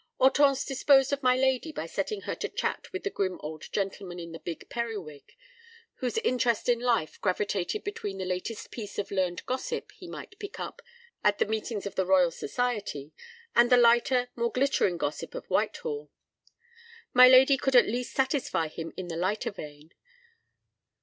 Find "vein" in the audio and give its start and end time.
19.51-19.93